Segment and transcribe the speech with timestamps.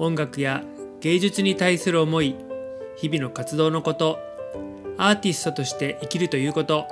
[0.00, 0.64] 音楽や
[1.00, 2.34] 芸術に対する思い
[2.96, 4.18] 日々の活動のこと
[4.96, 6.88] アーティストとして生きるということ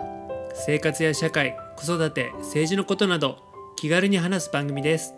[0.53, 3.39] 生活や社会子育て政治のことなど
[3.77, 5.15] 気軽に話す番組です。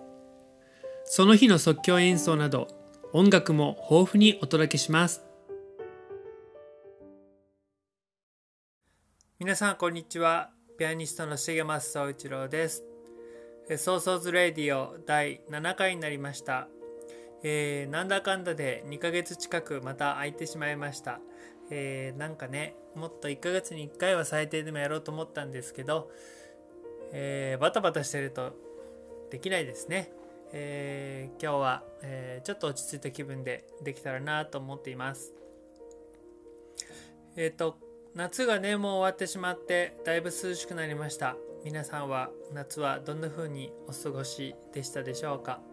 [1.04, 2.68] その日の即興演奏など
[3.12, 5.24] 音楽も豊富にお届けします。
[9.40, 10.50] 皆さんこんにちは。
[10.78, 12.84] ピアニストの重松総一郎です。
[13.78, 16.68] ソーソーズレディオ第7回になりました。
[17.42, 21.20] えー、なんだかんだで2ヶ月近くまた空いてしまいました。
[21.70, 26.10] えー、なんかね、もっと1ヶ月に1回は最低でもやろうと思ったんですけど、
[27.12, 28.52] えー、バタバタしてると
[29.30, 30.12] できないですね。
[30.52, 35.32] えー、今日は、えー、ちょっと落ち着いた気分でできたらなと思っています。
[37.36, 37.76] えっ、ー、と、
[38.14, 41.36] 夏がね、もう終わってしまって、だいぶ涼しくなりました。
[41.64, 45.69] 皆さんは夏はどんな風にお過ごしでしたでしょうか？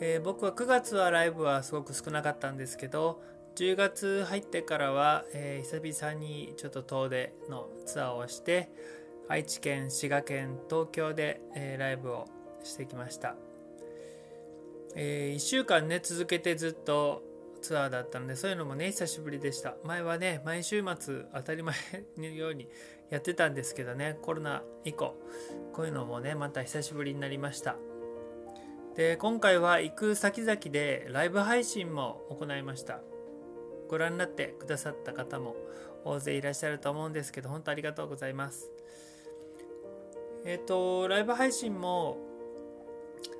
[0.00, 3.20] えー、僕は9月はライブはすごく少なかったんですけど
[3.56, 8.70] 10月入ってからは、えー、久々にちょっと遠出のツアーをして
[9.28, 12.26] 愛知県滋賀県東京で、えー、ライブを
[12.62, 13.36] してきました、
[14.96, 17.22] え1週間ね続けてずっと
[17.60, 19.74] ツアーだったのでそういうのもね久しぶりでした。
[19.84, 21.74] 前はね毎週末当たり前
[22.16, 22.68] のように
[23.10, 25.14] やってたんですけどねコロナ以降
[25.72, 27.76] こういうのもねまた久しぶりになりました。
[28.98, 32.98] で今回は行く先々でライブ配信も行いました。
[33.88, 35.54] ご覧になってくださった方も
[36.04, 38.72] 大勢いらっしゃると思うんですけど本当ありがとうございます。
[40.44, 42.18] えっ、ー、とライブ配信も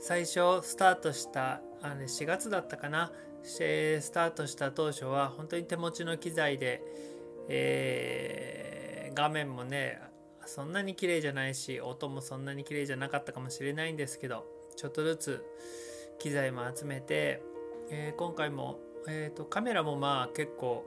[0.00, 3.10] 最初スタートしたあの4月だったかな。
[3.42, 6.84] スタートした当初は本当に手持ちの機材で、
[7.48, 10.00] えー、画面もね
[10.46, 15.44] そんなに綺麗じゃないし音もそんなに綺麗じゃなかったかもしれないんですけどちょっとずつ
[16.20, 17.42] 機材も集めて、
[17.90, 18.78] えー、今回も、
[19.08, 20.84] えーと、カメラもまあ結構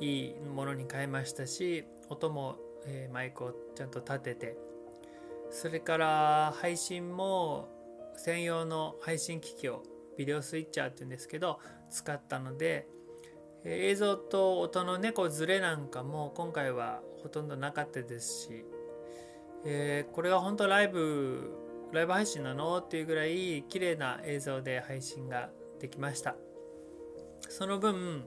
[0.00, 4.56] いいものに変えましたし音も、えー、マイクをちゃんと立てて
[5.50, 7.68] それから配信も
[8.16, 9.82] 専用の配信機器を
[10.16, 11.60] ビデオスイッチャーっていうんですけど
[11.90, 12.88] 使ったので、
[13.64, 18.64] えー、映像と音のねこうズレなんかも今回はほとんどなかったですし、
[19.66, 22.78] えー、これは本当ライブライブ配信なの？
[22.78, 26.36] っていうぐらい綺麗な映像で配信ができました。
[27.48, 28.24] その分、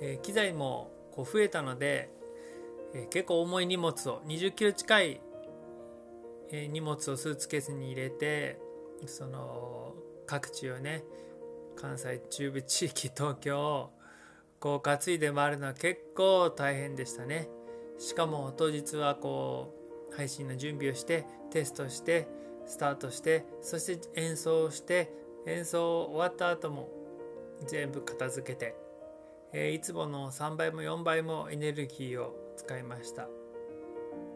[0.00, 2.10] えー、機材もこう増えたので、
[2.94, 5.20] えー、結構重い荷物を20キロ近い、
[6.50, 8.58] えー、荷物をスーツケースに入れて
[9.06, 9.94] その
[10.26, 11.02] 各地をね
[11.76, 13.90] 関西中部地域東京
[14.60, 17.48] こう担いで回るのは結構大変でしたね。
[17.98, 19.74] しかも当日はこ
[20.10, 22.28] う配信の準備をしてテストして
[22.72, 25.12] スタートしてそして演奏して
[25.46, 26.88] 演奏終わった後も
[27.66, 28.74] 全部片付けて、
[29.52, 33.28] えー、いつもの3倍も4倍もエネルギーを使いました。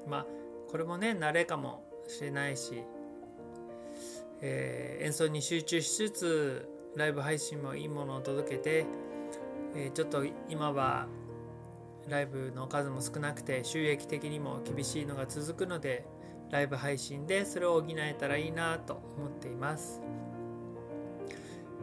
[0.06, 0.26] まあ
[0.70, 2.82] これもね慣れかもしれないし、
[4.42, 8.84] えー、演奏に集中しつつライブ配信もいいものを届けて、
[9.74, 11.06] えー、ちょっと今は
[12.06, 16.04] ライブの数も少なくて収益的にも厳しいのが続くので
[16.50, 20.00] ライブ配信でそれを補えたらいいなと思っています、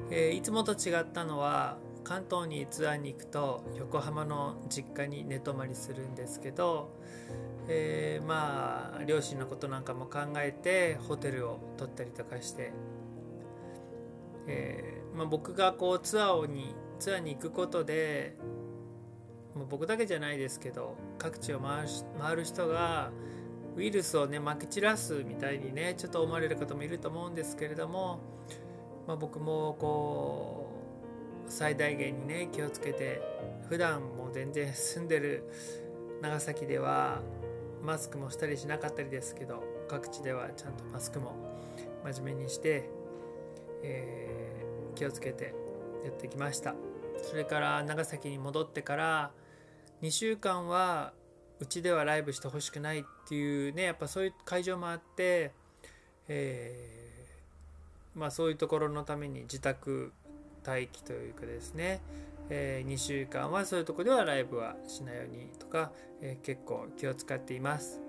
[0.10, 6.92] えー、いつもと違ったのは関東にツアーに行くと横浜の実家に寝泊まりするんですけど、
[7.68, 12.74] えー、まあ両親のことなんかも考えてホテルを取ったりとかして、
[14.48, 18.36] えー、まあ、僕がこうツアーにツアーに行くことで
[19.56, 21.86] もう僕だけじゃないですけど各地を回
[22.20, 23.12] 回る人が
[23.76, 28.20] ウイルスをねまき散らすみたいにねちょっと思われる方もいると思うんですけれども、
[29.08, 30.70] まあ、僕もこ
[31.48, 33.22] う最大限にね気をつけて
[33.70, 35.50] 普段も全然住んでる
[36.22, 37.22] 長崎では
[37.84, 41.34] マスクもしたりしなかったりですけど各地ではちゃんとマスクも
[42.06, 42.90] 真面目にして、
[43.84, 45.54] えー、気をつけて
[46.06, 46.76] やってきました。
[47.24, 49.32] それから長崎に戻ってから
[50.02, 51.14] 2週間は
[51.64, 55.54] うちではライブしてほしくないっていうねやっぱそういう会場もあって、
[56.28, 60.12] えー、まあそういうところのために自宅
[60.68, 62.02] 待機というかですね、
[62.50, 68.02] えー、2週間はそういうとこではライブはしないようにとか、えー、結構気を使っています。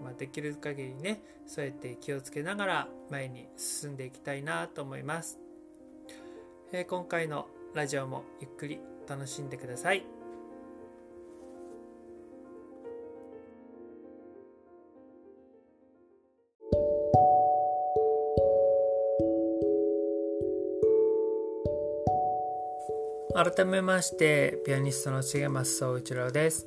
[0.00, 5.38] まあ、できる限りねそうやって気をつけながら前に進んでいきたいなと思います、
[6.72, 10.04] えー、今回のラジオもゆっくり楽しんでください
[23.34, 26.66] 改めましてピアニストの重松総一郎です、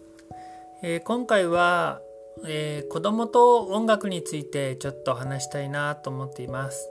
[0.81, 2.01] えー、今回は
[2.43, 6.89] えー、子供と音楽についてちょっと話したいなと思っています。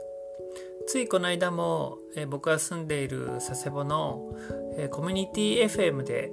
[0.86, 4.34] ついこの間も、えー、僕が住んでいる佐世保の、
[4.76, 6.30] えー、コミュニティ FM で、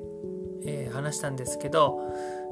[0.65, 1.99] えー、話したんですけど、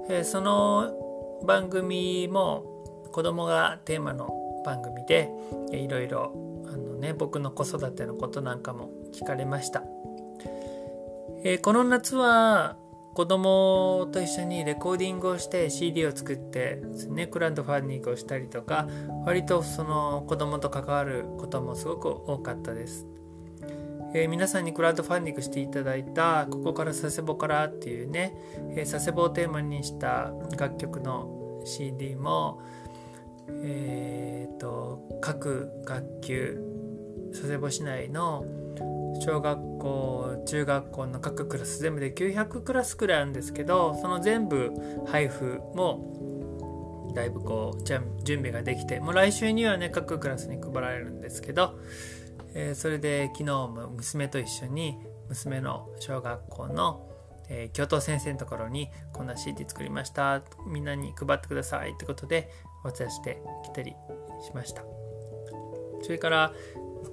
[0.10, 4.30] えその番組も子供がテーマの
[4.66, 5.30] 番組で、
[5.72, 6.34] えいろいろ
[6.68, 9.84] あの、ね、僕の子育てのことなんかも聞かれました、
[11.44, 12.76] えこの夏は
[13.14, 18.88] 子供と一緒にレコーディングをして CD を作ってねクラウドファンディングをしたりとか
[19.26, 23.08] 割とその子供と関わることもすごく多かったです、
[24.14, 28.36] えー、皆さんにクラウドファンディングしていただいた「ここから佐世保から」っていうね、
[28.76, 32.62] え、佐世保をテーマにした楽曲の CD も
[33.64, 36.64] えっ、ー、と各学級
[37.32, 38.46] 佐世保市内の
[39.20, 44.72] 小学校中学校の各クラス全部で900クラスくらいあるんですけどその全部
[45.08, 51.80] 配布もだいぶこう準備ができてもう来週にはね各クラスに配られるんですけど、
[52.54, 57.08] えー、それで昨日も娘と一緒に娘の小学校の、
[57.50, 62.50] えー、教頭先生のところにこんな CD 作りましたみんなに配ってくださいってことで
[62.86, 63.92] お茶してきたり
[64.46, 64.84] しました。
[66.02, 66.54] それから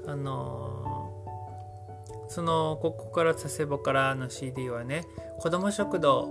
[0.06, 0.75] あのー
[2.28, 5.04] そのここから佐世保からの CD はね
[5.38, 6.28] 子ども食堂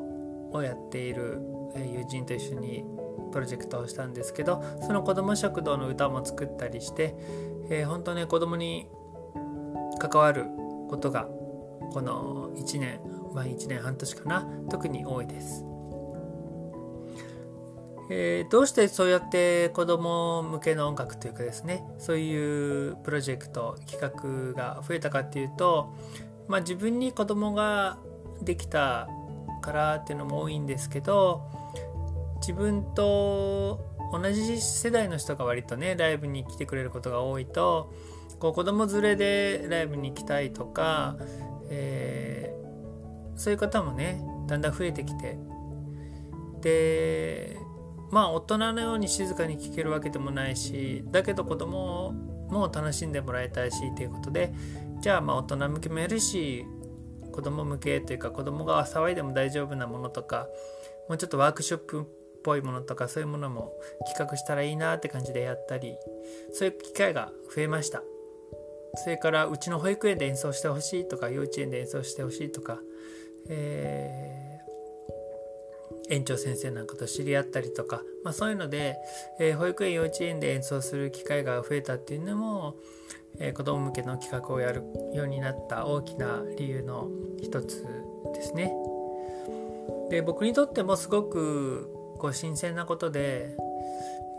[0.52, 1.40] をやっている
[1.76, 2.86] 友人と一緒に
[3.32, 7.16] プロジェクトをしたんですけどその子ども食堂の歌も作ったりして、
[7.70, 8.88] えー、本当ね子どもに
[10.00, 10.46] 関わる
[10.90, 11.28] ことが
[11.92, 13.00] この1年
[13.34, 15.66] まあ1年半年かな特に多いです。
[18.10, 25.94] えー、どうしてそうやって子ども向けの音楽というかですねそういうプロジェクト企画が増えたかっていうと、
[26.48, 27.98] まあ、自分に子どもが
[28.42, 29.08] できた
[29.62, 31.50] からっていうのも多いんですけど
[32.38, 37.92] 自分と同じ世代の人が割とねライブに来てくれることが多いと
[38.40, 41.16] こう子供連れでライブに行きたいとか、
[41.70, 45.40] えー、そういう方もねだんだん増えてきて。
[46.62, 47.65] で
[48.12, 52.12] まあ大人のように静かに聴けるわけでもないしだけど子供
[52.50, 54.54] も楽しんでもらいたいしということで
[55.02, 56.66] じゃあまあ大人向けもやるし
[57.32, 60.48] 子供向けというか子供が騒いでも大丈夫なものとか
[61.10, 62.06] もうちょっとワークショップっ
[62.44, 63.74] ぽいものとかそういうものも
[64.08, 65.96] 企画したらいいなって感じでやったり
[66.54, 68.04] そういう機会が増えました。
[68.98, 72.80] それからうちの保育園で演奏してほしいとか幼稚園で演奏してほしいとか、
[73.50, 74.45] えー
[76.10, 78.98] 園長先生なんかと知り合ったりとか、まあ、そういうので、
[79.40, 82.76] えー、保育園幼稚園で演奏する機会が増えたっていうのも、
[83.40, 87.10] えー、子ども向けの企画をやるようになった大きな理由の
[87.42, 87.86] 一つ
[88.34, 88.72] ですね。
[90.10, 93.58] で僕にとってもすごくこう新鮮なことで、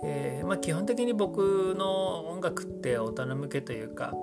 [0.05, 4.15] えー、まあ、基本的に僕の音楽って大人向けというか、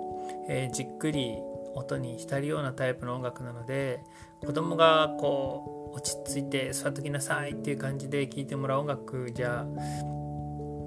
[0.48, 1.36] えじっくり
[1.76, 4.04] 音に浸るようなタイプの音楽なので
[4.46, 9.32] 子供がこう落ち着いて座っときなさいっていう感じで聴いてもらう音楽。
[9.34, 9.66] じゃ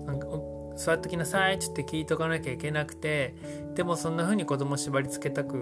[0.06, 0.26] なんか
[0.76, 1.54] 座っときなさい。
[1.54, 3.34] っつって聴いとかなきゃいけなくて。
[3.74, 5.54] でもそんな風に子供縛りつけたく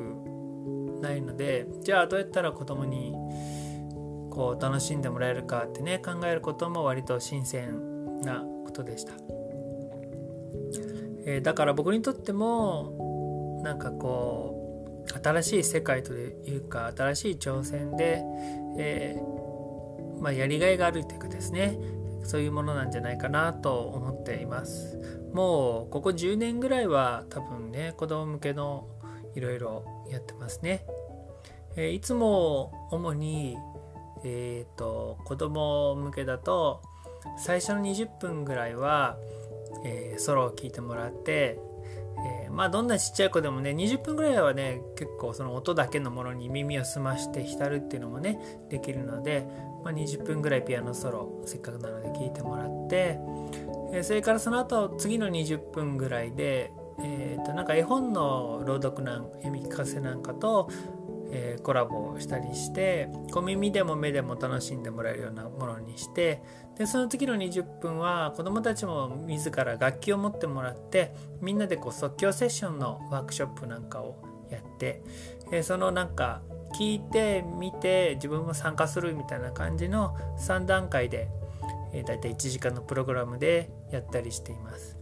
[1.01, 1.67] ないので。
[1.83, 3.13] じゃあどうやったら子供に
[4.31, 5.99] こう楽しんでもらえるかってね。
[5.99, 9.13] 考えることも割と新鮮なことでした、
[11.27, 14.51] えー、だから僕にとってもなんかこ
[15.07, 18.23] う新しい世界というか新しい挑戦で、
[18.79, 19.34] えー、
[20.25, 21.79] まあ、やりがいがあるというかですね。
[22.25, 24.99] そういうものなんじゃないかなと思っています。
[25.35, 28.89] もうここ10年ぐらいは多分ね子供向けの
[29.35, 30.87] いろいろやってますね、
[31.77, 33.59] えー、いつも主に
[34.27, 36.81] えーと、と子供向けだと
[37.37, 39.19] 最初の20分ぐらいは、
[39.85, 41.59] えー、ソロを聴いてもらって
[42.17, 48.39] えー、まあどんなちっちゃい子でもね20分ぐらいはね結構その音だけのものに耳を澄まして浸るっていうのもね
[48.71, 49.47] できるので、
[49.85, 53.19] まあ、20分ぐらいピアノソロせっかくなので聴いてもらって、
[53.93, 60.71] え、それからその後次の20分ぐらいで、えー、となんか絵本の朗読なん読み聞かせなんかと
[61.35, 66.43] え、コラボをしたりして小耳でも目でも楽しんでもらえるようなものにして
[66.79, 75.03] でその次の20分は子どもたちも自ら楽器を持ってもらってみんなでこう即興セッションのワークショップなんかをやって、
[75.51, 76.43] え、そのなんか
[76.75, 81.29] 聞いて見て自分も参加するみたいな感じの3段階で、
[81.93, 84.99] えー、大体1時間のプログラムでやったりしています。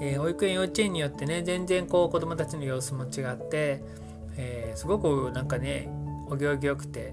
[0.00, 3.82] えー、保育園幼稚園によってね全然こう子どもたちの様子も違って、
[4.36, 5.90] えー、すごくなんかね
[6.30, 7.12] お行儀よくて、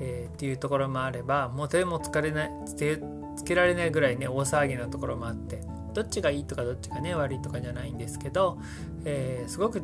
[0.00, 5.62] えー、っていうところもあればもう手も疲れないつけられないぐらいね大騒ぎなところもあって
[5.94, 8.58] どっちがいいとかどっちがね悪いとかじゃないんですけど、
[9.04, 9.82] えすごく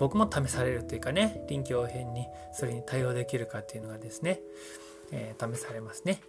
[0.00, 4.40] 僕も試されるというかね臨機応変にそれに対応できるかっていうのがですね、
[5.12, 6.20] え試されますね。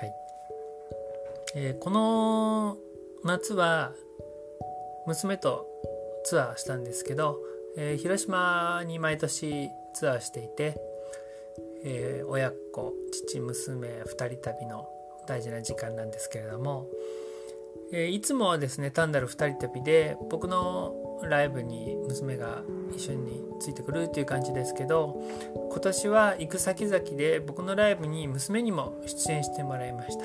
[0.00, 0.12] はい
[1.54, 2.76] えこの
[3.24, 3.92] 夏は
[5.06, 5.66] 娘と
[6.24, 7.38] ツアーしたんですけど、
[7.76, 10.76] えー、広島に毎年ツアーしていて、
[11.84, 14.88] えー、親子父娘2人旅の
[15.26, 16.86] 大事な時間なんですけれども、
[17.92, 22.62] えー、いつもはですね単なる2人旅で僕のライブに娘が
[22.94, 25.22] 一緒についてくるっていう感じですけど
[25.70, 30.24] 今年は行く先々で僕のライブに娘にも出演してもらいました。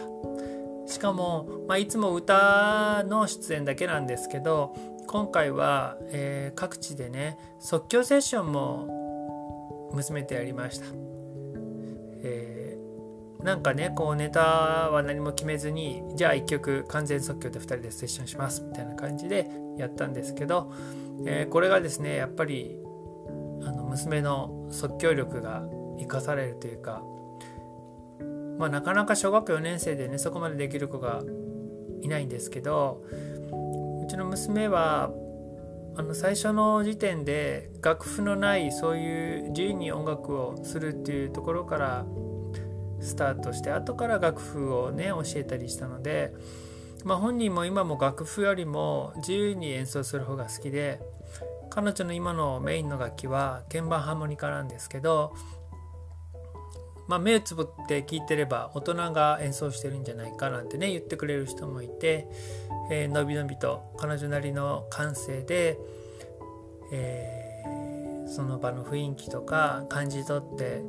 [0.85, 4.75] しかも、まあ、いつも歌の出演だけなんですけど
[5.07, 10.85] 今回は、えー、各地でね即興セッションも娘とやりました、
[12.23, 12.62] えー、
[13.43, 14.41] なんかねこうネタ
[14.89, 20.71] は何も決めずにじゃあ1曲完全即興で2人でセッションしますみたいな感じでやったんですけど、
[21.25, 22.79] えー、これがですねやっぱり
[23.63, 25.63] あの娘の即興力が
[25.99, 27.03] 生かされるというか
[28.57, 31.23] まあ、なかなか小学4年生でねそこまでできる子が
[32.01, 33.03] いないんですけど
[34.03, 35.11] うちの娘は
[35.95, 42.05] あの最初の時点で楽譜のないそういう自由に音楽をするっていうところから
[43.03, 46.33] スタートして後から楽譜をね教えたりしたので、
[47.03, 51.01] まあ、本人も今も楽譜よりも自由に演奏する方が好きで
[51.69, 55.33] 彼女の今のメインの楽器は鍵盤ハーモニカなんですけど
[57.07, 62.27] まあ、目つぶって聞いてれば大人が演奏してるんじゃないかなんてね言ってくれる人もいて、
[62.89, 65.77] えー、のびのびと彼女なりの感性で、
[66.91, 70.81] えー、その場の雰囲気とか感じ取って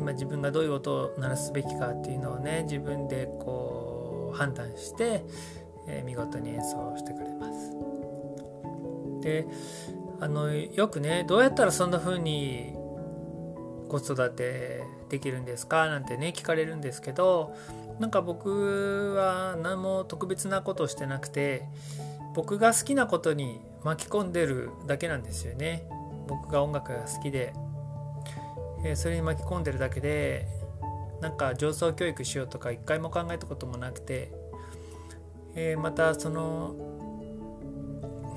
[0.00, 5.24] 今自分がどういう音を鳴らすべきかっていうのをね自分でこう判断して、
[5.86, 7.76] えー、見事に演奏してくれます。
[9.20, 9.46] で
[10.20, 12.74] あのよくねどうやったらそんな風に
[13.88, 17.54] 子育てできるんですかなんてね聞かれるんですけど
[17.98, 21.64] なんか僕は何も特別なことをしてなくて
[22.34, 25.86] 僕が好きなことに巻き込んでるだけなんですよね
[26.26, 27.52] 僕が音楽が好きで、
[28.84, 30.46] え、それに巻き込んでるだけで
[31.20, 34.32] なんか上層教育しようとか一回も考えたこともなくて、
[35.54, 36.74] え、またその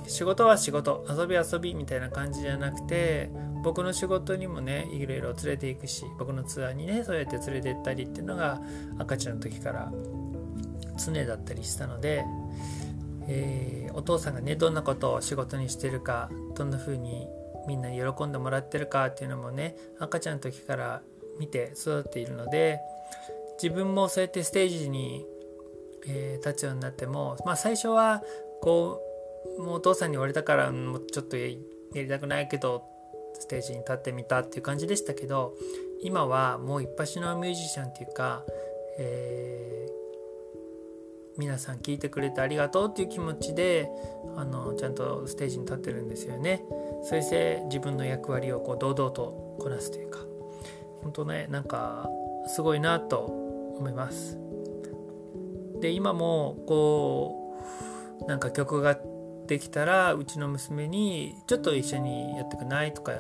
[0.07, 3.29] 仕事は仕事遊び遊びみたいな感じじゃなくて
[3.63, 8.62] 僕の仕事にもねいろいろ連れていくし僕のツアーにねそうやって連れて行ったりっていうのが
[9.00, 9.91] 赤ちゃんの時から
[10.97, 12.25] 常だったりしたので、
[13.27, 17.27] えー、お父さんがねどんなことを仕事にしてるかどんな風に
[17.67, 21.01] みんなに喜んでもらってるかっていうのもね赤ちゃんの時から
[21.39, 22.79] 見て育っているので
[23.62, 25.25] 自分もそうやってステージに、
[26.08, 28.22] えー、立つようになっても、まあ、最初は
[28.62, 29.01] こ
[29.58, 32.84] うもうお父さんに言われたからもうちょっとやりたくないけど
[33.39, 35.55] ステージに立ってみたっていう感じでしたけど
[36.01, 38.43] 今はもう一発のミュージシャンっていうか、
[39.00, 40.02] えー、
[41.37, 43.89] 皆さん聞いてくれてありがとうっていう気持ちで
[44.35, 46.63] あのちゃんとステージに立ってるんですよね。
[47.03, 50.19] そして自分の役割をこう堂々とこなすというか
[51.01, 52.09] 本当ねなんか
[52.47, 53.19] すごいなと
[53.77, 54.37] 思います。
[55.81, 57.57] で今もこ
[58.21, 58.97] うなんか曲が
[59.47, 62.93] できたらうちの娘にちょっと一緒にやってくんない？
[62.93, 63.12] とか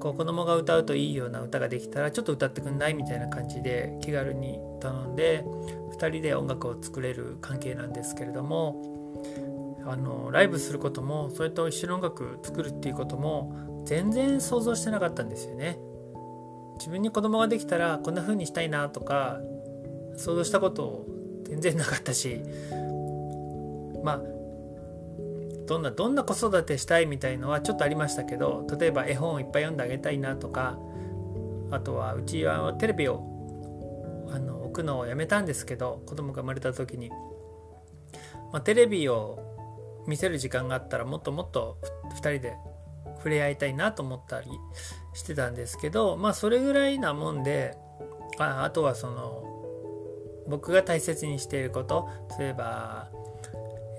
[0.00, 2.94] こう子供が歌うといいような歌ができたらちょっと歌ってくんない？
[2.94, 5.44] みたいな感じで気軽に頼んで
[5.98, 8.80] 2人で音楽を作れる関係なんですけれども
[9.86, 15.78] あのライブすることもそれと一緒に音楽作るっていうことも全然想像してなかったんですよね。
[16.78, 19.40] 自分に子供ができたらこんな風にしたいなとか
[20.16, 21.06] 想像したこと
[21.44, 22.40] 全然なかったし
[24.04, 24.37] まあ
[25.68, 30.78] どんなどんな子育てしたいみたいのはちょっとありましたけど例えば絵本をいっぱい読んであげたいなとか
[31.70, 33.22] あとはうちはテレビを
[34.32, 37.10] あの置くのをやめたんですけど子供が生まれた時に、
[38.50, 39.44] まあ、テレビを
[40.06, 41.76] 見せる時間があったらもっともっと
[42.14, 42.56] 2人で
[43.18, 44.48] 触れ合いたいなと思ったり
[45.12, 47.76] してたんですけどまあそれぐらいなもんで
[48.38, 49.44] ああとはその
[50.48, 52.08] 僕が大切にしていること
[52.38, 53.10] 例えば、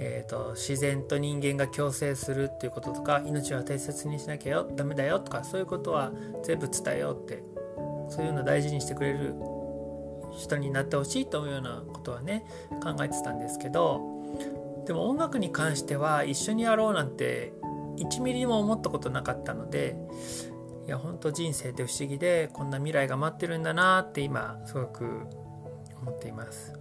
[0.02, 6.14] えーと、自然と人間が共生するっていうこととか命は大切にしなきゃよダメだよとかそういうことは
[6.44, 7.44] 全部伝えようって
[8.10, 9.36] そういうの大事にしてくれる
[10.38, 12.46] 人になってほしいというようなことはね
[12.82, 14.02] 考えてたんですけど
[14.86, 17.54] でも音楽に関しては一緒にやろうなんて
[17.98, 19.98] 1ミリも思ったことなかったので
[20.88, 25.28] いや本当人生って不思議でこんな未来が待ってるんだなって今すごく
[26.02, 26.79] 思っています。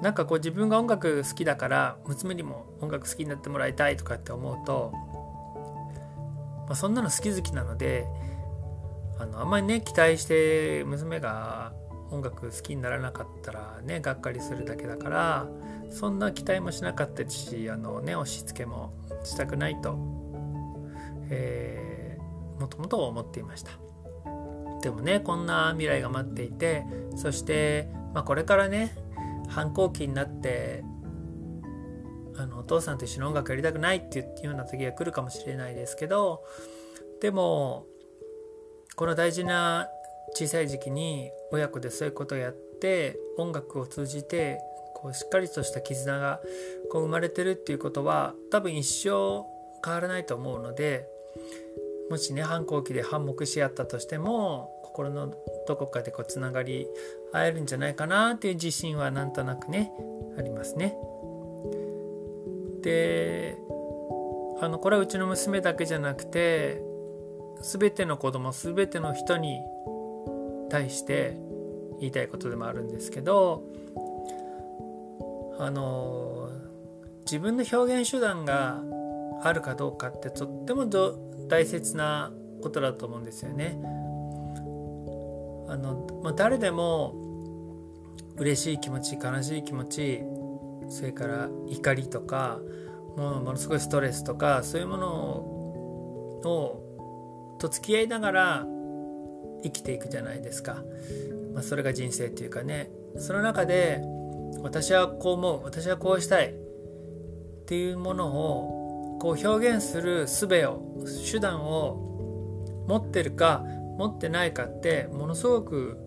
[0.00, 4.92] なんかこう自分が音楽好きだから娘にも音楽好きになってもらいたいとかって思うと、
[6.66, 8.06] まあ、そんなの好き好きなので
[9.18, 11.72] あのあんまりね期待して娘が
[12.10, 15.48] 音楽好きにならなかったらねがっかりするだけだから
[15.90, 18.92] そんな期待もしなかったしあのね押し付けも
[19.24, 19.98] したくないと、
[21.30, 23.72] えー、もともと思っていました。
[24.80, 26.84] でもねこんな未来が待っていて
[27.16, 28.94] そして、まあ、これからね
[29.48, 30.84] 反抗期になって
[32.36, 36.44] あのお父さんと一緒に音楽やりたくないっていうような時が来るかもしれないですけど
[37.20, 37.86] でも
[38.94, 39.88] この大事な
[40.34, 44.60] 小さい時期に親子でそういうことをやって音楽を通じて
[44.94, 46.40] こうしっかりとした絆が
[46.90, 49.44] こう生まれてるっていうことは多分一生
[49.84, 51.08] 変わらないと思うので
[52.10, 55.32] もしね反抗期で反目し合ったとしても心の
[55.68, 56.88] どこかでこうつながり
[57.32, 59.92] 合えるんじゃないかなっていう自信はなんとなくね
[60.36, 60.96] ありますね。
[62.82, 63.56] で
[64.60, 66.82] あのこれはうちの娘だけじゃなくて
[67.62, 69.60] 全ての子供全ての人に
[70.68, 71.36] 対して
[72.00, 73.62] 言いたいことでもあるんですけど
[75.60, 76.50] あの
[77.24, 78.82] 自分の表現手段が
[79.42, 80.86] あるかどうかってとっても
[81.48, 83.80] 大切なことだと思うんですよね。
[85.68, 87.14] あのまあ、誰でも
[88.38, 90.22] 嬉しい気持ち悲しい気持ち
[90.88, 92.58] それから怒りとか
[93.16, 95.08] もうものすごいストレスとかそういうもの
[96.44, 98.66] をと付き合いながら
[99.62, 100.82] 生きていくじゃないですか、
[101.52, 102.90] まあ、それが人生っていうかね。
[103.18, 104.00] その中で
[104.62, 106.54] 私はこう思う私はこうしたいっ
[107.66, 110.82] ていうものをこう表現する術を
[111.30, 113.64] 手段を持ってるか
[113.98, 115.98] 持ってないかってものすごく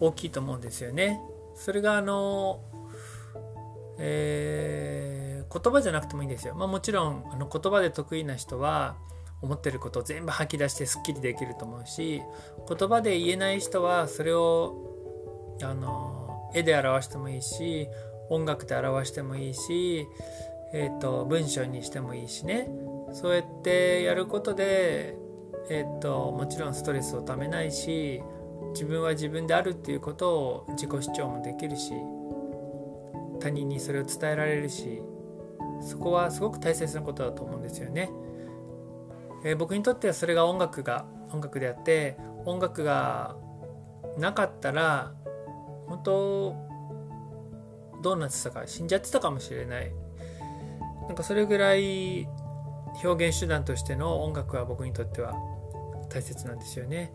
[0.00, 1.20] 大きいと思うんですよね。
[1.54, 2.64] それがあの、
[3.98, 6.54] えー、言葉じゃなくてもいいんですよ。
[6.54, 8.96] まあ、もちろんあの言葉で得意な人は
[9.42, 12.22] 思ってることを全部吐き出してすっきりできると思うし
[12.68, 17.88] 言葉で言えない人はそれをあの絵で表してもいいし
[18.30, 20.06] 音楽で表してもいいし、
[20.72, 22.70] えーと、文章にしてもいいしね
[23.12, 25.16] そうやってやることで、
[25.68, 28.22] えーと、もちろんストレスをためないし
[28.72, 31.92] 自分は自分であるっていうことを自己主張もできるし
[33.40, 35.02] 他人にそれを伝えられるし
[35.80, 38.10] そこはすごく大切なことだと思うんですよね。
[39.44, 43.36] えー、僕にとってはそれが音楽が音楽であって音楽が
[44.16, 45.12] なかったら
[45.86, 46.56] 本当
[48.02, 49.92] どうなってたか死んじゃってたかもしれない
[51.08, 52.28] なんかそれぐらい
[53.02, 55.34] 表現手段としての音楽は僕にとっては
[56.12, 57.12] 大切なんですよね。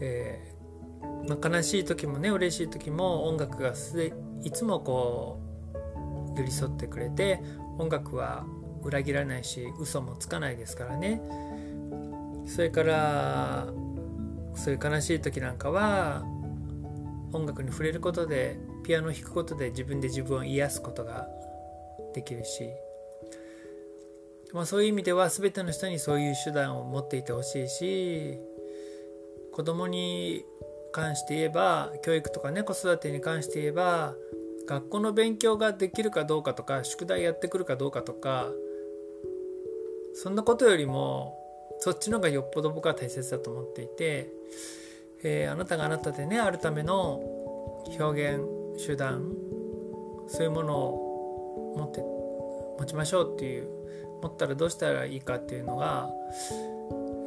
[0.00, 3.74] えー、まあ、悲しい時もね嬉しい時も音楽が
[4.44, 5.40] いつもこ
[6.34, 7.42] う寄り添ってくれて
[7.78, 8.44] 音楽は
[8.82, 11.20] 裏切らないし嘘もつかないですからね
[12.46, 13.66] それから
[14.54, 16.22] そういう悲しい時なんかは
[17.32, 21.28] 音楽に触れることでピアノを弾くことで自分で自分を癒すことが
[22.14, 22.70] できるし、
[24.52, 28.38] まあ、そういう意味では全ての人にそういう手段を持っていてほしいし
[29.52, 30.44] 子供に
[30.92, 34.14] 関して言えば教育とかね子育てに関して言えば
[34.66, 38.48] 学校の勉強ができるかどうかとか宿題やってくるかどうかとか
[40.14, 41.38] そんなことよりも
[41.80, 44.32] そっちの方がよっぽど僕は大切だと思っていて、
[45.22, 47.20] えー、あなたがあなたでねあるための
[47.98, 48.42] 表現
[48.84, 49.32] 手段
[50.26, 52.00] そういうものを持って
[52.78, 53.68] 持ちましょうっていう
[54.22, 56.10] 持ったらどうしたらいいかっていうのが、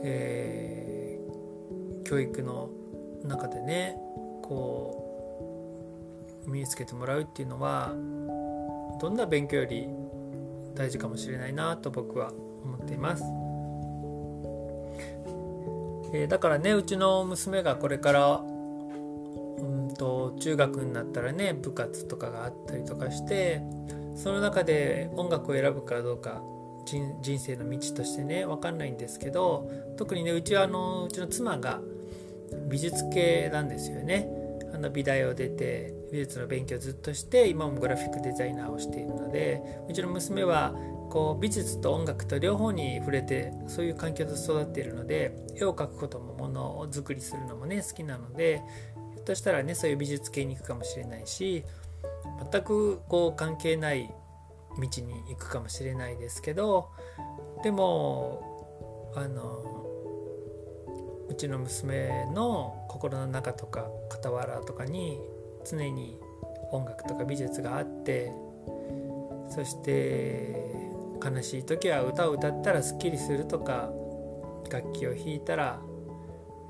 [0.04, 2.70] えー、教育の
[3.24, 3.96] 中でね
[4.42, 5.08] こ
[6.46, 7.94] う身につけてもらうっていうのは
[9.00, 9.88] どんな勉強より
[10.76, 12.32] 大事かもしれないなと僕は
[12.64, 13.24] 思っています。
[16.14, 23.62] えー、だからねうちの娘がこれからうんと中学になったらね部活とかがあったりとかして
[24.16, 26.42] その中で音楽を選ぶかどうか
[26.86, 31.80] 人生の道としてね分かんないんですけど特にねうちはあのうちの妻が
[32.70, 34.28] 美術系なんですよね。
[34.74, 40.74] あの美大を出て美術の勉強をずっとして今もグラフィックデザイナーをしているのでうちの娘は
[41.10, 48.62] こう美術と音楽と両方に触れてそういう環境で育っているので絵を描くこともものを作りするのもね好きなので
[49.14, 51.66] ひょっとしたらねそういう美術系に行くかもしれないし
[52.52, 54.10] 全くこう関係ない
[54.78, 56.90] 道に行くかもしれないですけど
[57.64, 59.82] でもあの
[61.30, 65.20] うちの娘の心の中とか傍らとかに
[65.66, 66.20] 常に
[66.72, 68.34] 音楽とか美術があって
[69.50, 70.72] そして
[71.24, 73.92] 悲しい時は歌を歌ったらすっきりするとか
[74.72, 75.82] 楽器を弾いたら、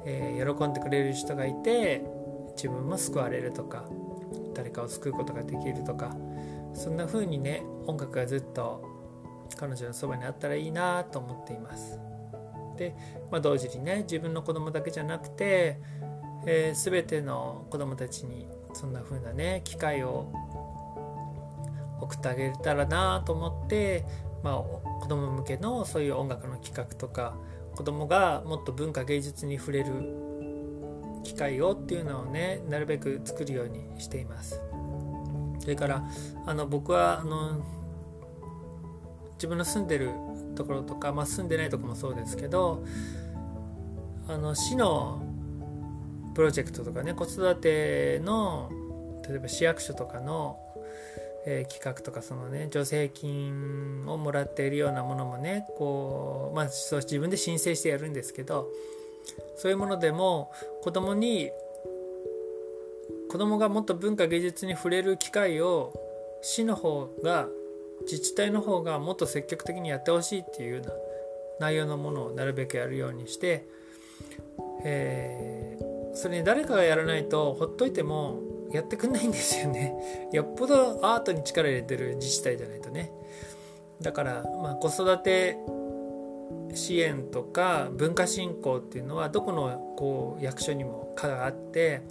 [0.06, 2.04] えー、喜んでくれる人がいて
[2.56, 3.86] 自分も救われるとか
[4.54, 6.16] 誰かを救うことができるとか
[6.74, 8.84] そんな風にね音楽がずっと
[9.58, 12.00] 彼女のそばにあったらいいなと思っています。
[12.78, 12.96] で、
[13.30, 15.80] まあ、同時にね自分の子供だけじゃなくて、
[16.46, 20.32] えー、全ての子供たちにそんな風なね機会を
[22.00, 24.06] 送ってあげれたらなと思って、
[24.44, 27.38] まあ、子供向けのそういう音楽の企画とか
[27.76, 29.94] 子供がもっと文化芸術に触れる
[31.24, 34.62] 機会をっていうのをねなるべく作るようにしています。
[35.62, 36.04] それから
[36.48, 37.64] あの僕はあの
[39.36, 40.10] 自分の住んでる
[40.56, 42.84] ところとか、まあ、住んでないとこもそうですけど
[44.28, 45.22] あの市の
[46.34, 48.72] プロジェクトとかね子育ての
[49.28, 50.58] 例えば市役所とかの、
[51.46, 58.68] えー、企画とかそのね助成金をもらっているようなものもねこうまあそう自分で申請してやるんですけど
[59.58, 61.52] そういうものでも子供に
[63.32, 65.94] 子供がもっと文化芸術に触れる機会を
[66.42, 67.48] 市の方が
[68.02, 70.92] 自治体の方がもっと積極的にやってほしいっていうような
[71.62, 73.66] 内容のものをなるべくやるようにして、
[74.84, 79.96] えー、それに誰かがやらないとほっといてもやってくんないんですよね。
[80.34, 83.14] よっぽどアートに力入れてる自治体じゃないとね。
[84.02, 85.58] だから、まあ、子育て
[86.74, 92.02] 支援とか文化振興っていうのはどこのこう役所にも課があって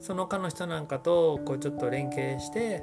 [0.00, 2.82] その科の人なんかとこうちょっと連携して、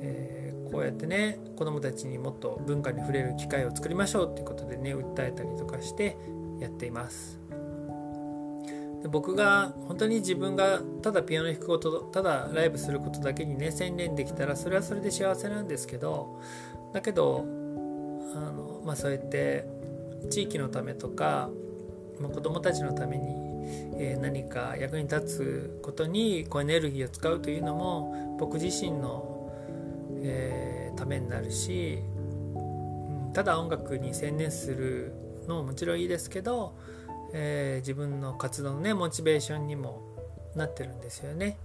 [0.00, 6.16] えー、こうやってね子どもたちにもっと文化に触れる機会を作りましょうっていうことでね訴えたりとかして
[6.60, 7.38] やっています。
[9.04, 16.40] で僕が本当に自分がただピアノ弾くことただライブすることだけにね専念できたらそれはそれで幸せなんですけど
[16.94, 17.44] だけど
[18.34, 19.66] あの、まあ、そうやって
[20.30, 21.50] 地域のためとか、
[22.18, 23.53] まあ、子どもたちのために
[23.96, 29.52] え何か役に立つことにこうエネルギーを使うというのも僕自身の、
[30.22, 31.98] えー、ためになるし、
[32.54, 35.12] うん、ただ音楽に専念する
[35.46, 36.76] のももちろんいいですけど、
[37.32, 40.02] えー、自分の活動のねモチベーションにも
[40.56, 41.58] なってるんですよね。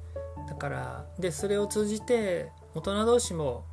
[0.47, 3.65] だからでそれを通じて大人同士も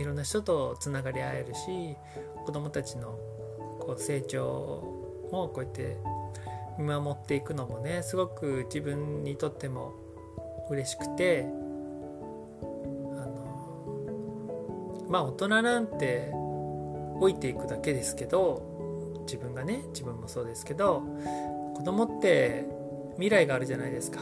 [0.00, 1.96] いろんな人とつながり合えるし
[2.44, 3.18] 子どもたちの
[3.80, 5.98] こう成長もこうやって
[6.78, 9.92] 見守っていくのもねすごく自分にとっても
[10.70, 11.46] 嬉しくてあ
[13.26, 16.30] のまあ大人なんて
[17.20, 21.02] 老いていくだけですけど自分がね自分もそうですけど
[21.74, 22.66] 子供って
[23.14, 24.20] 未来があるじゃないですか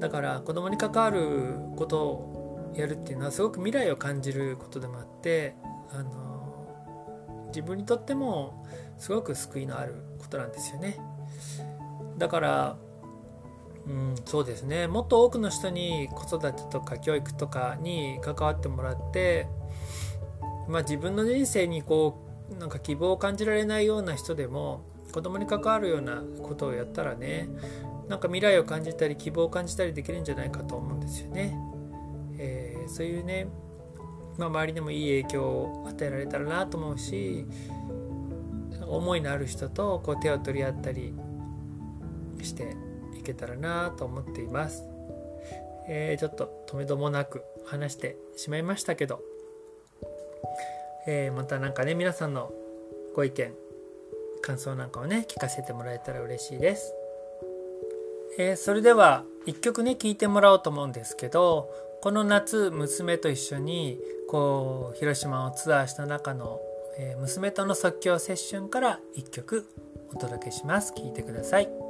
[0.00, 5.54] だから子供に関わることをやるっていうのはすごく未来を感じることでもあって
[5.92, 8.66] あの自分にとっても
[8.98, 10.98] すごく救いのあることなんですよね。
[12.18, 12.76] だから
[13.86, 19.46] うん、そうですねもっと多くの人に子育てとか教育とかに関わってもらって、
[20.68, 22.18] まあ、自分の人生にこ
[22.50, 27.48] うなんか希望を感じられないような人でも子供に関わるようなことをやったらね
[28.08, 31.56] なんか未来を感じたり希望を感じたりできるんじゃないかと思うんですよね。
[32.38, 33.46] えー、そういうね、
[34.36, 37.46] まあ、周りでもいい影響を与えられたらなと思うし
[38.86, 41.14] 思いのある人とこう手を取り合ったり
[42.44, 42.76] して
[43.18, 44.84] いけたらなと思っています。
[45.88, 49.22] えー、ちょっと止めどもなく話してしまいましたけど、
[51.06, 52.52] えー、また何かね皆さんの
[53.14, 53.52] ご意見
[54.42, 56.94] 感想なんかをね聞かせてもらえたら嬉しいです。
[58.38, 61.70] えー、それでは1曲ね聴いてもらおうと思うんですけど
[62.02, 66.60] この夏娘と一緒にこう広島をツアーした中の、
[66.98, 69.68] えー、娘との即興セッションから1曲
[70.12, 71.83] お届けします聴いてください。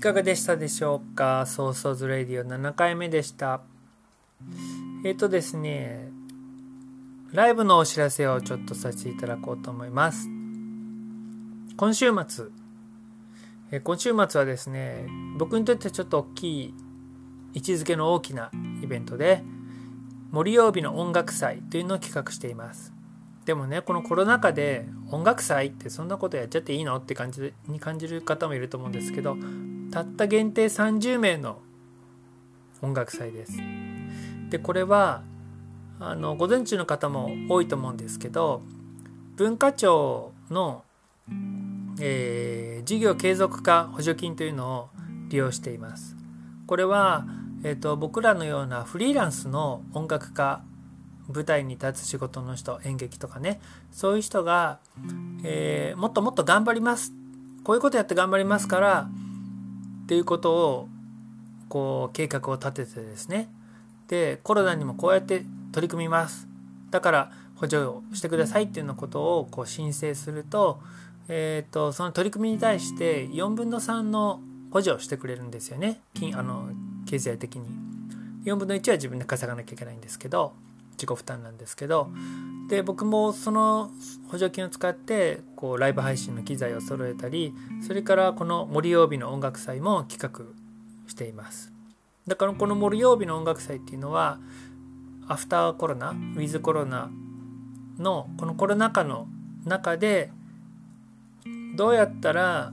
[0.00, 1.44] かがでしたでしょうか？
[1.44, 3.60] ソーソーズレディオ7回目でした。
[5.04, 6.08] えっ、ー、とですね、
[7.32, 10.26] ライブのお知らせをちょっとさせていただこうと思います。
[11.76, 12.46] 今週末、
[13.72, 16.74] えー、今週末はですね、僕にとってちょっと大きい
[17.52, 18.50] 位置づけの大きな
[18.82, 19.42] イベントで、
[20.30, 22.94] 森曜日の音楽祭というのを企画しています。
[23.44, 26.96] でもねこのコロナ禍で音楽祭ってそんなことやっちゃっていいの？
[26.96, 29.36] って感じに感じる方もいると思うんですけど
[29.90, 31.60] たった限定30名の
[32.82, 33.52] 音楽祭です。
[34.50, 35.22] でこれは
[35.98, 38.62] あのご存知の方も多いと思うんですけど
[39.36, 40.84] 文化庁の、
[42.00, 44.88] えー、事業継続化補助金というのを
[45.28, 46.16] 利用しています。
[46.66, 47.26] これは、
[47.64, 50.62] えーと僕らのようなフリーランスの音楽家
[51.32, 54.80] 舞台に立つ仕事の人演劇とかねそういう人が、
[55.44, 57.12] えー、もっともっと頑張ります
[57.64, 59.08] こういうことやって頑張りますから
[60.10, 60.88] っていうことを
[61.68, 63.48] こう計画を立ててですね。
[64.08, 66.48] でコロナにもこうやって取り組みます。
[66.90, 70.80] だから補助をしてくださいっていうのことをこう申請すると,、
[71.28, 74.40] えーと、その取り組みに対して4分の3の
[74.72, 76.00] 補助をしてくれるんですよね。
[76.12, 76.70] 金あの
[77.06, 77.68] 経済的に。
[78.46, 80.54] 4分の1は自分で稼がなきゃいけないんですけど
[81.00, 82.10] 自己負担なんですけど
[82.68, 83.90] で僕もその
[84.28, 87.54] 補助金を使ってこうライブ配信の機材を揃えたり
[87.86, 90.44] それからこの森曜日の音楽祭も企画
[91.08, 91.72] しています。
[92.26, 94.38] だからこの森曜日の音楽祭っていうのは
[95.26, 97.10] アフターコロナウィズコロナ
[97.98, 99.26] のこのコロナ禍の
[99.64, 100.30] 中で
[101.76, 102.72] どうやったら、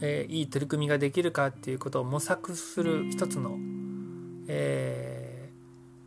[0.00, 3.58] えー、いい取り組みができるかっていうことを模索する一つの、
[4.48, 5.50] え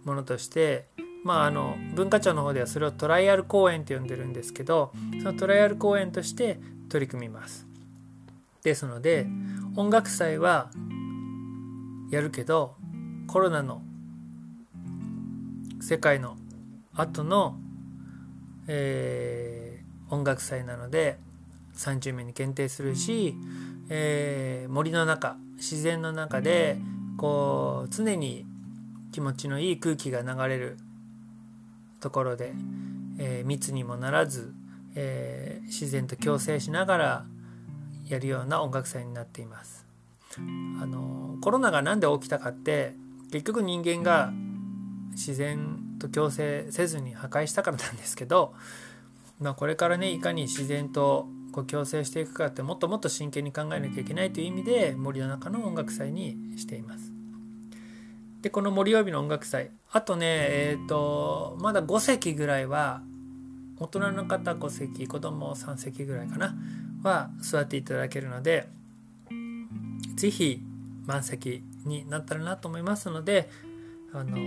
[0.03, 0.87] ー、ものとして
[1.27, 7.67] まあ、あの文化庁の方ではそれをトライアル公演と呼んでるんですけどそのトライアル公演として取り組みます。
[8.63, 9.27] ですので
[9.75, 10.71] 音楽祭は
[12.11, 12.75] やるけど
[13.27, 13.81] コロナの
[15.81, 16.37] 世界の
[16.93, 17.57] 後の、
[18.69, 21.19] えー、音楽祭なので
[21.75, 23.35] 30名に限定するし、
[23.89, 26.77] えー、森の中自然の中で
[27.17, 28.45] こう常に
[29.11, 30.77] 気持ちのいい空気が流れる
[31.99, 32.53] ところで、
[33.19, 34.53] えー、密にもならず、
[34.95, 37.25] えー、自然と共生しながら
[38.07, 39.85] やるような音楽祭になっています。
[40.37, 42.93] あのコロナが何で起きたかって
[43.31, 44.31] 結局人間が
[45.11, 48.53] 自然と共生せずに破壊したからなんですけど、
[49.39, 57.11] まあ、これからねいかに自然とこう共生していくかってもっともっと真剣に考えなきゃいけないという意味で森の中の音楽祭にしています。
[58.41, 63.01] でこの森曜日の音楽祭あとねえっ、ー、とまだ5席ぐらいは
[63.79, 66.55] 大人の方5席子供3席ぐらいかな
[67.03, 68.67] は座っていただけるので
[70.15, 70.61] 是非
[71.05, 73.49] 満席になったらなと思いますので
[74.13, 74.37] あの、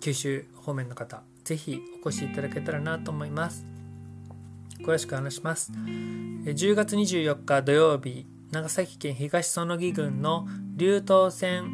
[0.00, 3.66] 九州方面の方是非お越しいただけたらなと思います。
[4.80, 5.72] 詳しく話します。
[6.44, 11.70] 10月24日土曜日長崎県東園木郡の流東線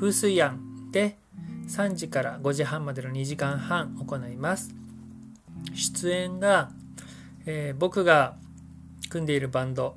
[0.00, 0.63] 風水庵
[0.94, 1.18] で
[1.66, 4.72] 3時から5時半までの2時間半行います。
[5.74, 6.70] 出演が、
[7.46, 8.36] えー、僕が
[9.08, 9.96] 組んでいるバンド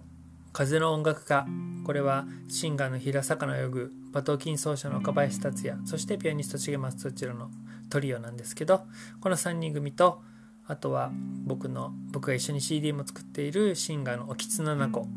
[0.54, 1.46] 風の音楽家
[1.86, 7.52] これはシンガーの平坂の泳ぐ馬頭琴奏者の岡林達也そしてピアニスト重松そちらの
[7.92, 8.82] トリオなんですけど
[9.22, 10.22] この3人組と
[10.66, 11.12] あとは
[11.46, 15.08] 僕の僕が一緒に CD も作っているシンガーのおきつななこ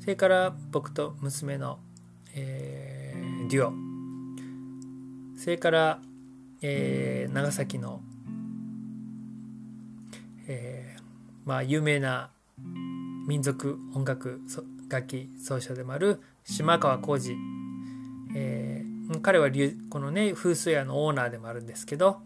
[0.00, 1.78] それから僕と娘の
[2.36, 3.93] えー、デュオ
[5.44, 5.98] それから、
[6.62, 8.00] えー、長崎の、
[10.48, 11.02] えー、
[11.44, 12.30] まあ、有名な
[13.28, 14.40] 民族音楽
[14.88, 17.36] 楽器奏者でもある島川浩二、
[18.34, 19.50] えー、彼は
[19.90, 22.22] このね風水屋のオーナーでもあるんですけど、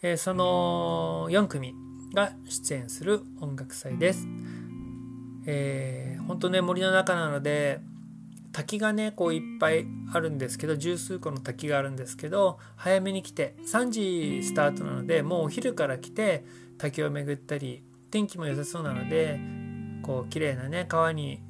[0.00, 1.74] えー、その4組
[2.14, 4.26] が出演する音楽祭です。
[5.44, 7.82] えー、本当ね森の中なので
[8.54, 16.44] 滝がねこういっぱいあるんですけど十数個の滝があるんですけど早めに来て3時スタートなのでもうお昼から来て
[16.78, 19.40] 滝を巡ったり天気も良さそうなので
[20.02, 21.42] こう綺麗なね川に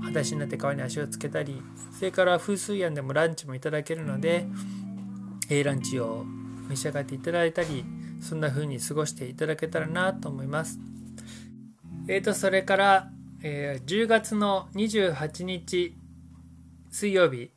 [0.00, 1.60] 裸足になって川に足をつけたり
[1.98, 4.46] それから風水庵でもランチもいただけるので、
[5.50, 6.24] えランチを
[6.68, 7.84] 召し上がっていただいたり
[8.20, 10.78] そんな風に過ごしていただけたらなと思います。
[12.08, 13.10] えーとそれから
[13.44, 15.96] えー、10月の28日
[16.90, 17.50] 水曜日、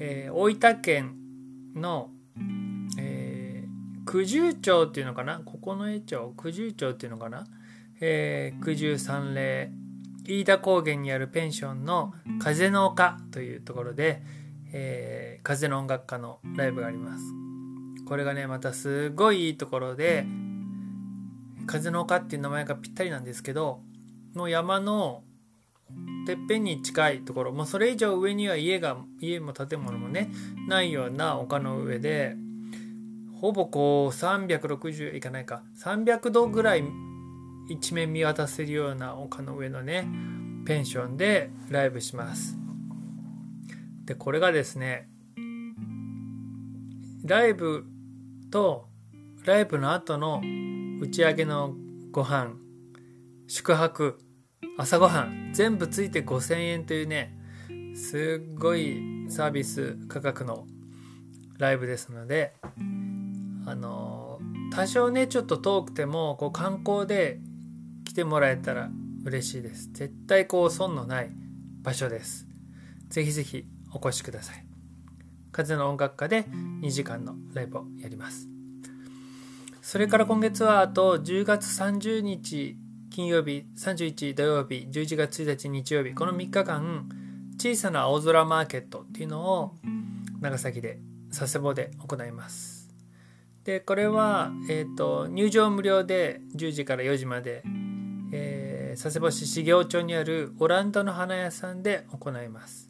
[0.00, 1.14] えー、大分県
[1.76, 2.10] の、
[2.98, 5.40] えー、九十町っていうのかな？
[5.44, 7.46] 九重町九十町っていうのかな、
[8.00, 9.70] えー、九十三霊
[10.24, 14.22] 飯田高原にあるペンションの風の丘というところで、
[14.72, 17.24] えー、風の音楽家のライブがあります。
[18.06, 20.26] これがねまたすごいいいところで
[21.66, 23.82] 風の丘っていう名前がぴったりなんですけど
[24.38, 25.24] もう山の
[26.24, 30.30] てっぺんに近いところもうそれ以上上には家が家も建物もね
[30.68, 32.36] ないような丘の上で
[33.40, 36.84] ほぼこう360いかないか300度ぐらい
[37.68, 40.06] 一面見渡せるような丘の上のね
[40.64, 42.56] ペンションでライブします。
[44.04, 45.08] でこれがですね
[47.24, 47.86] ライブ
[48.52, 48.86] と
[49.44, 50.40] ライブの後の
[51.02, 51.74] 打ち上げの
[52.12, 52.52] ご飯
[53.48, 54.20] 宿泊
[54.80, 57.36] 朝ごはん全部ついて5000円というね
[57.96, 60.66] すっごいサービス価格の
[61.58, 62.54] ライブですので
[63.66, 64.38] あの
[64.72, 67.40] 多少ねちょっと遠くてもこう観光で
[68.04, 68.88] 来てもらえたら
[69.24, 69.90] 嬉しいです。
[69.92, 71.32] 絶対こう損のない
[71.82, 72.46] 場所です。
[73.08, 74.64] ぜひぜひお越しください。
[75.50, 78.48] 風の音楽家で2時間のライブをやります。
[79.82, 82.76] それから今月はあと10月30日
[83.10, 87.08] 金曜日31土曜日11月1日日曜日この3日間
[87.58, 89.72] 小さな青空マーケットっていうのを
[90.40, 91.00] 長崎で
[91.30, 92.88] 佐世保で行います。
[93.64, 97.62] でこれは、えーと、入場無料で10時から4時まで、
[98.32, 102.88] えー、佐世保市茂雄町にあるオランダの花屋さんで行います。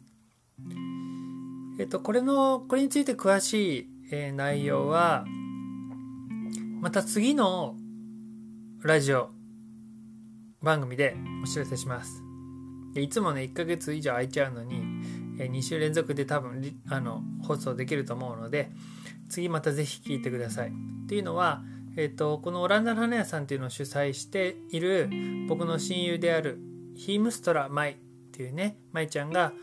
[1.79, 5.25] えっ、ー、とこれのこれについて詳しい、えー、内容は
[6.79, 7.75] また次の
[8.81, 9.31] ラジオ
[10.61, 12.23] 番組でお知らせします。
[12.95, 14.83] いつもね、1ヶ月以上空いちゃうのに、
[15.39, 18.71] え2週連続で多分あの放送できると思うので、
[19.29, 20.69] 次またぜひ聞いてください。
[20.69, 21.63] っていうのは、
[21.95, 25.09] え、ー、と、このオランダの花屋さんっていうのを主催している
[25.47, 26.59] 僕の親友である
[26.95, 27.95] ヒームストラ・マイっ
[28.31, 29.53] ていうね、マイちゃんが、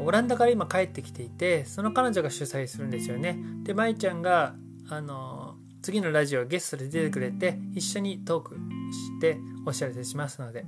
[0.00, 3.38] オランダから今帰ってきていて、その彼女が主催するんですよね。
[3.62, 4.54] で、マイちゃんが、
[4.88, 8.56] あの次のラジオゲストで出てくれて、一緒にトーク
[8.92, 10.64] してお知らせしますので。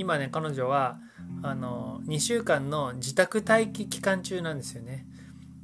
[0.00, 0.98] 今ね彼女は
[1.42, 5.06] あの2週間の自宅待機期間中なんですよね。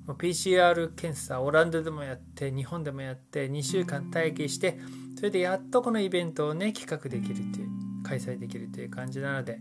[0.06, 4.78] PCR 検査オランダでもやって日本でもやって2週間待機して
[5.16, 7.68] それでやっとこのイベントをね企画できるっていう
[8.04, 9.58] 開催できるという感じなので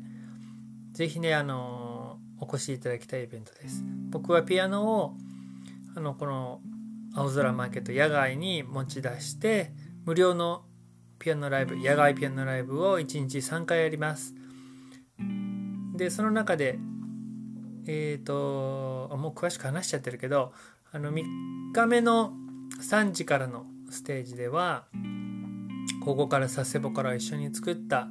[0.92, 3.84] 是非ねあのお越しいただきたいイベントです。
[4.10, 5.16] 僕はピアノを
[5.96, 6.60] あのこの
[7.16, 9.72] 青空マーケット野外に持ち出して
[10.06, 10.64] 無料の
[11.20, 14.34] ピアノライブ野外ピアノライブを1日3回やります。
[15.96, 16.78] でその中で
[17.88, 20.54] えっ、ー、ともう詳しく話しちゃってるけど
[20.92, 21.24] あの3
[21.74, 22.34] 日目の
[22.82, 24.86] 3時からのステージでは
[26.04, 28.08] ここから佐世保から一緒に作った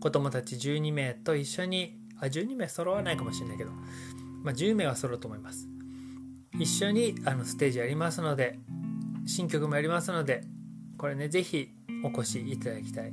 [0.00, 3.70] 子供たち12名と一緒にあ12名揃わないかもしれないけど、
[4.42, 5.68] まあ、10名は揃うと思います。
[6.58, 8.60] 一緒にあのステージやりますので
[9.26, 10.44] 新曲もやりますので
[10.96, 11.74] これね是非
[12.04, 13.12] お越しいただきたい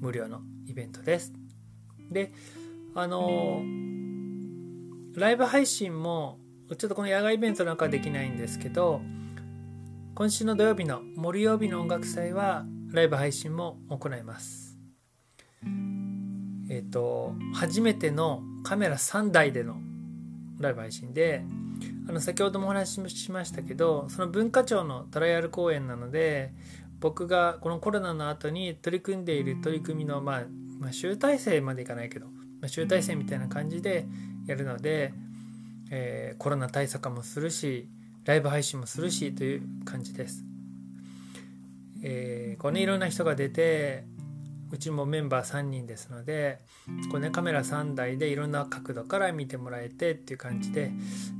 [0.00, 1.32] 無料のイベントです。
[2.10, 2.32] で、
[2.94, 3.62] あの
[5.16, 9.00] ライブ配信もちょっとこの野外イベントなんかはできないんですけど
[10.14, 14.78] 今週の土曜日の森曜日の音楽祭はライブ配信も行います。
[16.70, 19.76] えっ、ー、と初めてのカメラ3台での
[20.58, 21.44] ライブ配信で
[22.08, 26.52] あの先ほどもお話ししましたけどその文化庁のトライアル公演なので
[27.00, 30.42] 僕がこのコロナの後に取り組んでいる取り組みの、まあ、
[30.80, 32.32] まあ、集大成までいかないけど、ま
[32.64, 34.06] あ、集大成みたいな感じで
[34.46, 35.12] やるので、
[35.90, 37.88] えー、コロナ対策もするし
[38.24, 40.44] ライブ配信もするしという感じです。
[42.02, 44.04] えー、こうねいろんな人が出て
[44.70, 46.60] うちもメンバー3人ですので
[47.10, 50.92] こう、ね、カメラ3台でいろんな角度から見てもらえてっていう感じで、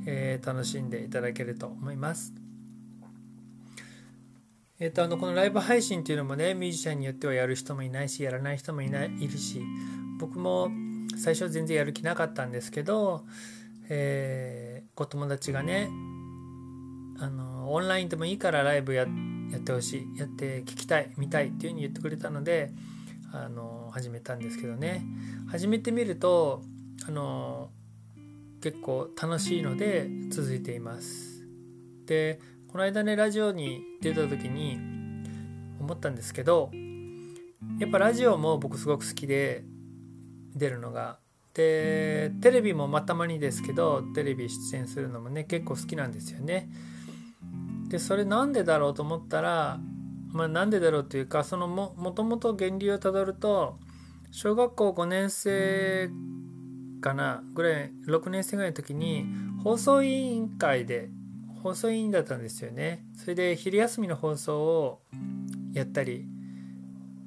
[0.06, 2.32] えー、楽しんでいただけると思います。
[4.80, 9.60] え、ー、と、あの、このライブ配信っていうのもね、ミュージシャンによってはやる人もいないし、やらない人もいない、いるし、
[10.20, 10.70] 僕も
[11.16, 13.24] 最初全然やる気なかったんですけど、
[13.88, 15.88] えー、お友達がね、
[17.18, 19.06] あの、オンラインでもいいからライブや
[19.50, 22.70] やってほしい、やって聞きたい、見たいっていうふうに言ってくれたので、
[23.32, 25.04] あの、始めたんですけどね、
[25.48, 26.62] 始めてみると、
[27.06, 27.70] あの、
[28.60, 31.44] 結構楽しいので続いています。
[32.06, 32.40] で、
[32.70, 34.78] この間ねラジオに出た時に
[35.80, 36.70] 思ったんですけど
[37.78, 39.64] やっぱラジオも僕すごく好きで
[40.54, 41.18] 出るのが。
[41.54, 46.68] でテレビもまたまにですけどテレビ出演するのもね結構好きなんですよね。
[47.88, 49.80] でそれなんでだろうと思ったら
[50.28, 53.78] まあなんでだろうというかそのももともと源流をたどると
[54.30, 56.10] 小学校5年生
[57.00, 59.26] かなぐらい6年生ぐらいの時に
[59.64, 61.08] 放送委員会で
[61.62, 63.04] 放送委員だったんですよね。
[63.16, 65.02] それで昼休みの放送を
[65.72, 66.26] やったり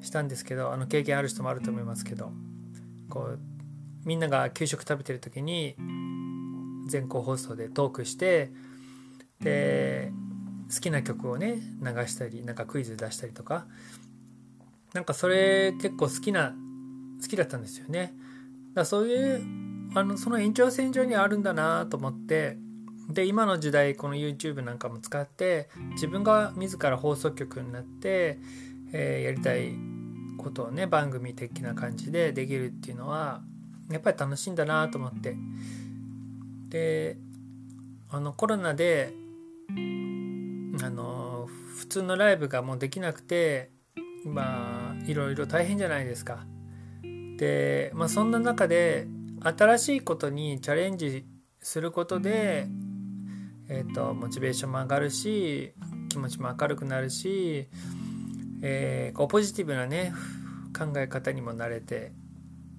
[0.01, 2.31] したんですけどあの経験ある人もあると思いますけど
[3.09, 3.39] こう
[4.03, 5.75] みんなが給食食べてる時に
[6.87, 8.51] 全校放送でトークして
[9.39, 10.11] で
[10.73, 13.65] 好きな曲をね流したりなんかクイズ出したりとか
[14.93, 16.53] なんかそれ結構好きな
[17.21, 18.13] 好きだったんですよね。
[18.73, 19.41] だそういう
[19.93, 22.57] あのその延長線上にあるんだなと思って
[23.09, 28.39] で今の時代この YouTube なんかも使って自分が自ら放送局になって、
[28.93, 29.73] えー、やりたい
[30.37, 33.41] ことをね番組的な感じでできるっていうのは
[33.89, 35.35] やっぱり楽しいんだなと思って
[36.69, 37.17] で
[38.09, 39.13] あのコロナで
[39.69, 41.47] あの
[41.77, 43.71] 普通のライブがもうできなくて
[44.25, 46.45] まあいろいろ大変じゃないですか。
[47.41, 49.07] で、まあ、そんな中で
[49.41, 51.25] 新しいことにチャレンジ
[51.59, 52.67] することで、
[53.73, 55.73] えーと、モチベーションも上がるし
[56.09, 57.69] 気持ちも明るくなるし、
[58.61, 60.13] えー、こうポジティブなね
[60.77, 62.11] 考え方にもなれて、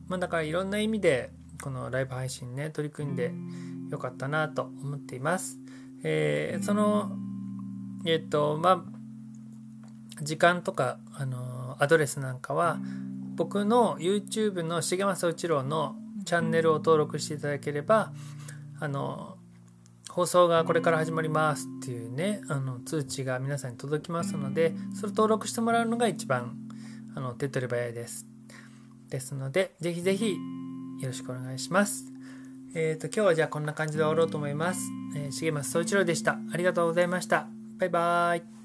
[0.07, 1.31] まあ、だからいろんな意味で
[1.63, 3.33] このライブ配信ね取り組んで
[3.91, 5.59] よかったなと思っています。
[6.05, 7.13] えー、その
[8.05, 12.79] えっ、ー、とまあ時間とか、あのアドレスなんかは
[13.35, 18.13] 僕の YouTube の重政内郎のチャンネルを登録していただければ
[18.79, 19.32] あの
[20.13, 26.55] 放送がこれから始まりますっていうねあの通知が皆さんに届きますのでそれ登録してもらうのが一番
[27.17, 28.27] あの手っ取り早いです。
[29.09, 30.33] ですのでぜひぜひ
[31.01, 32.13] よろしくお願いします。
[32.75, 34.81] えっ、ー、と今日はじゃあこんな感じで終わろうと思います。
[35.17, 36.39] えー、重松総一郎でした。
[36.53, 37.49] ありがとうございました。
[37.79, 38.62] バイバーイ。